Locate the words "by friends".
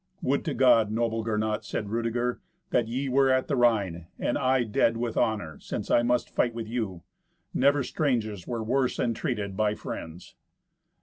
9.55-10.33